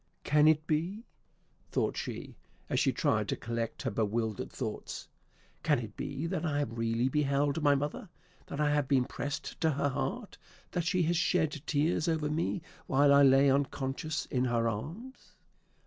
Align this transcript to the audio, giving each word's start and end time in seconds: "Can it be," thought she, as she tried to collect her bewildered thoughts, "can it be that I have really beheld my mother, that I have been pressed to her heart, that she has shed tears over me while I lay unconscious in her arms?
"Can 0.23 0.47
it 0.47 0.65
be," 0.65 1.05
thought 1.71 1.95
she, 1.95 2.35
as 2.71 2.79
she 2.79 2.91
tried 2.91 3.27
to 3.29 3.35
collect 3.35 3.83
her 3.83 3.91
bewildered 3.91 4.51
thoughts, 4.51 5.07
"can 5.61 5.77
it 5.77 5.95
be 5.95 6.25
that 6.25 6.43
I 6.43 6.57
have 6.57 6.75
really 6.75 7.07
beheld 7.07 7.61
my 7.61 7.75
mother, 7.75 8.09
that 8.47 8.59
I 8.59 8.71
have 8.71 8.87
been 8.87 9.05
pressed 9.05 9.61
to 9.61 9.69
her 9.69 9.89
heart, 9.89 10.39
that 10.71 10.85
she 10.85 11.03
has 11.03 11.17
shed 11.17 11.51
tears 11.67 12.07
over 12.07 12.31
me 12.31 12.63
while 12.87 13.13
I 13.13 13.21
lay 13.21 13.51
unconscious 13.51 14.25
in 14.25 14.45
her 14.45 14.67
arms? 14.67 15.33